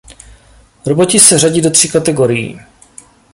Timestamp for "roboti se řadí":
0.85-1.61